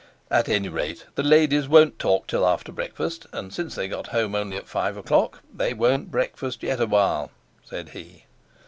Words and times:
"At 0.31 0.49
any 0.49 0.67
rate, 0.67 1.05
the 1.13 1.21
ladies 1.21 1.67
won't 1.69 1.99
talk 1.99 2.25
till 2.25 2.43
after 2.43 2.71
breakfast, 2.71 3.27
and 3.31 3.53
since 3.53 3.75
they 3.75 3.87
got 3.87 4.07
home 4.07 4.33
only 4.33 4.57
at 4.57 4.67
five 4.67 4.97
o'clock 4.97 5.43
they 5.53 5.75
won't 5.75 6.09
breakfast 6.09 6.63
yet 6.63 6.81
awhile," 6.81 7.29
said 7.63 7.89
he. 7.89 8.23